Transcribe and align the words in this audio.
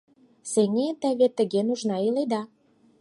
Сеҥен 0.51 0.93
да 1.01 1.09
вет 1.19 1.31
тыге 1.37 1.61
нужнан 1.67 2.01
иледа. 2.07 2.41